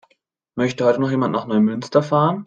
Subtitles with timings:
[0.55, 2.39] Möchte heute noch jemand nach Neumünster fahren?